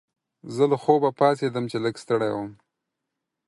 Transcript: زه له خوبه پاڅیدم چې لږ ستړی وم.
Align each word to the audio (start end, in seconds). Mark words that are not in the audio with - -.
زه 0.55 0.63
له 0.71 0.77
خوبه 0.83 1.09
پاڅیدم 1.19 1.65
چې 1.71 1.77
لږ 1.83 1.95
ستړی 2.03 2.31
وم. 2.33 2.51